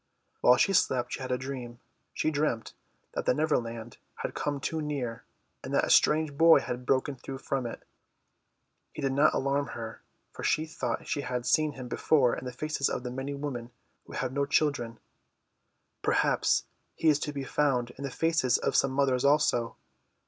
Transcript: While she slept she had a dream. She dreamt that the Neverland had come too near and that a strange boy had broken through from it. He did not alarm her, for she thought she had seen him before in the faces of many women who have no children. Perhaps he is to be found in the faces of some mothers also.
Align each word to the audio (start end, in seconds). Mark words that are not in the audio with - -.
While 0.39 0.57
she 0.57 0.73
slept 0.73 1.13
she 1.13 1.19
had 1.19 1.31
a 1.31 1.37
dream. 1.37 1.79
She 2.11 2.31
dreamt 2.31 2.73
that 3.13 3.27
the 3.27 3.35
Neverland 3.35 3.97
had 4.15 4.33
come 4.33 4.59
too 4.59 4.81
near 4.81 5.25
and 5.63 5.71
that 5.75 5.83
a 5.83 5.91
strange 5.91 6.35
boy 6.35 6.59
had 6.59 6.87
broken 6.87 7.15
through 7.15 7.37
from 7.37 7.67
it. 7.67 7.83
He 8.93 9.03
did 9.03 9.11
not 9.11 9.31
alarm 9.35 9.67
her, 9.77 10.01
for 10.31 10.43
she 10.43 10.65
thought 10.65 11.05
she 11.07 11.21
had 11.21 11.45
seen 11.45 11.73
him 11.73 11.87
before 11.87 12.35
in 12.35 12.45
the 12.45 12.51
faces 12.51 12.89
of 12.89 13.05
many 13.05 13.35
women 13.35 13.69
who 14.07 14.13
have 14.13 14.33
no 14.33 14.47
children. 14.47 14.97
Perhaps 16.01 16.63
he 16.95 17.07
is 17.07 17.19
to 17.19 17.31
be 17.31 17.43
found 17.43 17.91
in 17.91 18.03
the 18.03 18.09
faces 18.09 18.57
of 18.57 18.75
some 18.75 18.89
mothers 18.93 19.23
also. 19.23 19.75